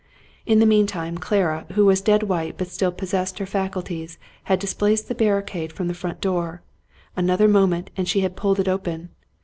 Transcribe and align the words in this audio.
In 0.47 0.57
the 0.57 0.65
meantime, 0.65 1.19
Clara, 1.19 1.67
who 1.73 1.85
was 1.85 2.01
dead 2.01 2.23
white 2.23 2.57
but 2.57 2.69
still 2.69 2.91
possessed 2.91 3.37
her 3.37 3.45
faculties, 3.45 4.17
had 4.45 4.57
displaced 4.57 5.09
the 5.09 5.13
barricade 5.13 5.71
from 5.71 5.87
the 5.87 5.93
front 5.93 6.19
door. 6.19 6.63
Another 7.15 7.47
moment, 7.47 7.91
and 7.95 8.07
she 8.09 8.21
had 8.21 8.35
pulled 8.35 8.59
it 8.59 8.67
open. 8.67 9.09